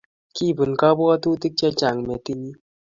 [0.35, 2.51] Kibun kabwatutik chechang metinyi